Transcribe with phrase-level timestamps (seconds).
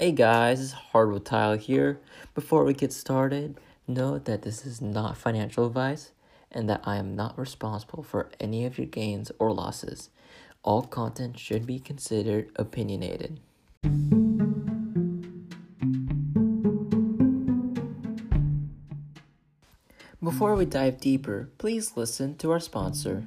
[0.00, 2.00] Hey guys, it's Hardwood Tile here.
[2.34, 6.12] Before we get started, note that this is not financial advice
[6.50, 10.08] and that I am not responsible for any of your gains or losses.
[10.62, 13.40] All content should be considered opinionated.
[20.22, 23.26] Before we dive deeper, please listen to our sponsor.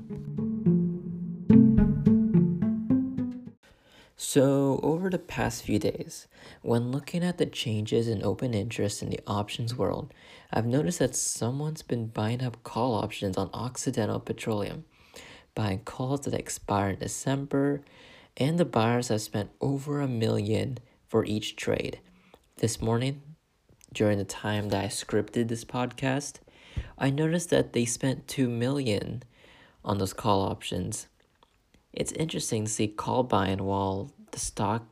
[4.33, 6.25] So, over the past few days,
[6.63, 10.11] when looking at the changes in open interest in the options world,
[10.51, 14.85] I've noticed that someone's been buying up call options on Occidental Petroleum,
[15.53, 17.81] buying calls that expire in December,
[18.35, 21.99] and the buyers have spent over a million for each trade.
[22.57, 23.21] This morning,
[23.93, 26.37] during the time that I scripted this podcast,
[26.97, 29.21] I noticed that they spent 2 million
[29.85, 31.05] on those call options.
[31.91, 34.83] It's interesting to see call buying while the stock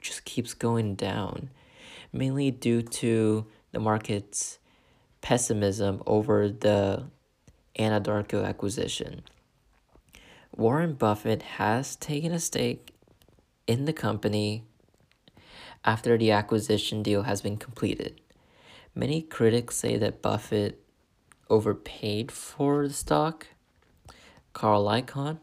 [0.00, 1.50] just keeps going down,
[2.12, 4.58] mainly due to the market's
[5.20, 7.04] pessimism over the
[7.78, 9.22] Anadarko acquisition.
[10.56, 12.94] Warren Buffett has taken a stake
[13.66, 14.64] in the company
[15.84, 18.20] after the acquisition deal has been completed.
[18.94, 20.80] Many critics say that Buffett
[21.50, 23.48] overpaid for the stock.
[24.52, 25.38] Carl Icahn,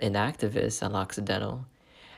[0.00, 1.66] an activist on Occidental,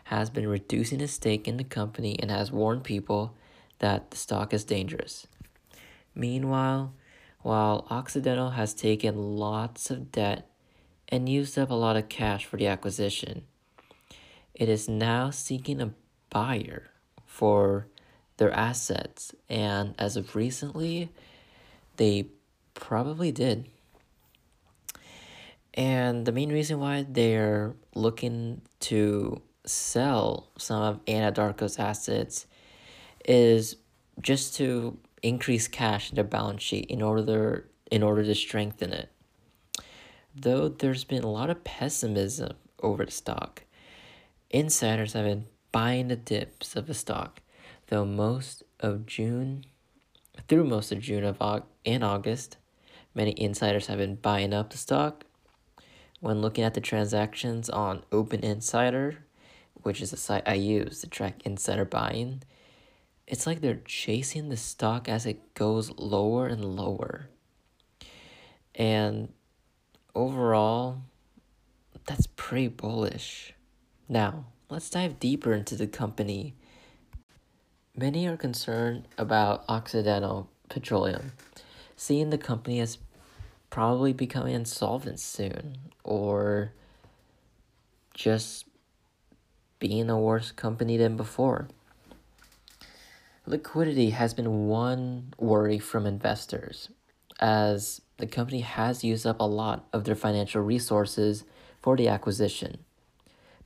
[0.07, 3.35] has been reducing his stake in the company and has warned people
[3.81, 5.27] that the stock is dangerous.
[6.15, 6.95] Meanwhile,
[7.43, 10.49] while Occidental has taken lots of debt
[11.09, 13.43] and used up a lot of cash for the acquisition,
[14.55, 15.93] it is now seeking a
[16.31, 16.91] buyer
[17.27, 17.89] for
[18.37, 21.11] their assets, and as of recently,
[21.97, 22.29] they
[22.75, 23.69] probably did.
[25.75, 32.47] And the main reason why they're looking to sell some of Anadarko's assets
[33.25, 33.77] is
[34.21, 39.11] just to increase cash in their balance sheet in order in order to strengthen it.
[40.35, 43.65] Though there's been a lot of pessimism over the stock,
[44.51, 47.41] insiders have been buying the dips of the stock,
[47.89, 49.65] though most of June
[50.49, 52.57] through most of June of and August,
[53.15, 55.25] many insiders have been buying up the stock.
[56.21, 59.19] When looking at the transactions on Open Insider,
[59.87, 62.43] which is a site I use to track insider buying,
[63.25, 67.29] it's like they're chasing the stock as it goes lower and lower.
[68.75, 69.33] And
[70.13, 71.03] overall,
[72.05, 73.55] that's pretty bullish.
[74.09, 76.55] Now, let's dive deeper into the company.
[77.97, 81.31] Many are concerned about Occidental Petroleum,
[81.97, 82.99] seeing the company as
[83.71, 86.73] probably becoming insolvent soon, or
[88.15, 88.65] just
[89.79, 91.69] being a worse company than before.
[93.47, 96.89] Liquidity has been one worry from investors,
[97.39, 101.45] as the company has used up a lot of their financial resources
[101.81, 102.79] for the acquisition.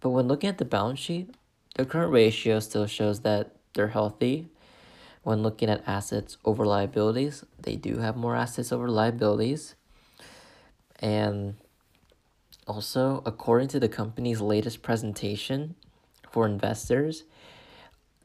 [0.00, 1.34] But when looking at the balance sheet,
[1.76, 4.48] the current ratio still shows that they're healthy.
[5.22, 9.76] When looking at assets over liabilities, they do have more assets over liabilities.
[10.98, 11.56] And
[12.66, 15.74] also, according to the company's latest presentation,
[16.30, 17.24] for investors.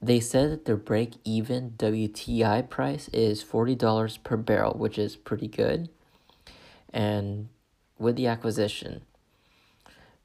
[0.02, 5.48] They said that their break even WTI price is $40 per barrel, which is pretty
[5.48, 5.90] good.
[6.94, 7.50] And
[7.98, 9.02] with the acquisition,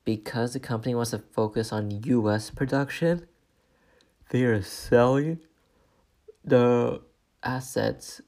[0.05, 3.27] because the company wants to focus on US production,
[4.31, 5.41] they are selling
[6.45, 7.01] the
[7.43, 8.21] assets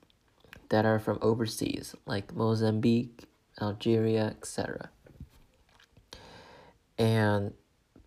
[0.70, 3.26] that are from overseas, like Mozambique,
[3.60, 4.90] Algeria, etc.
[6.98, 7.52] And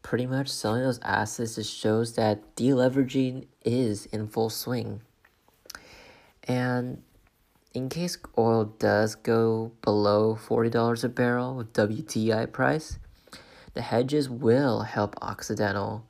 [0.05, 5.01] pretty much selling those assets just shows that deleveraging is in full swing.
[6.43, 7.01] And
[7.73, 12.99] in case oil does go below $40 a barrel with WTI price,
[13.73, 16.05] the hedges will help Occidental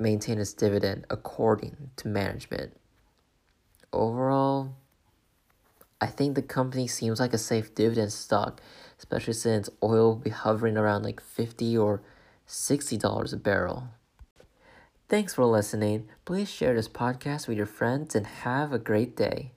[0.00, 2.76] maintain its dividend according to management.
[3.92, 4.74] Overall,
[6.00, 8.60] I think the company seems like a safe dividend stock,
[8.98, 12.02] especially since oil will be hovering around like 50 or
[12.48, 13.88] $60 a barrel.
[15.08, 16.08] Thanks for listening.
[16.24, 19.52] Please share this podcast with your friends and have a great day.